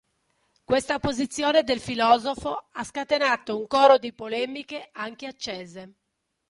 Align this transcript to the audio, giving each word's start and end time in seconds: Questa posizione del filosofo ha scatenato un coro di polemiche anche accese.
Questa 0.63 0.97
posizione 0.97 1.61
del 1.61 1.79
filosofo 1.79 2.69
ha 2.71 2.83
scatenato 2.83 3.59
un 3.59 3.67
coro 3.67 3.99
di 3.99 4.11
polemiche 4.13 4.89
anche 4.93 5.27
accese. 5.27 5.93